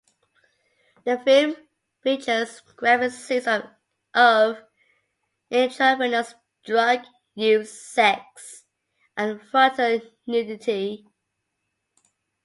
[1.03, 1.53] The film
[2.01, 3.45] features graphic scenes
[4.15, 4.57] of
[5.51, 6.33] intravenous
[6.65, 7.01] drug
[7.35, 8.65] use, sex,
[9.15, 11.05] and frontal nudity.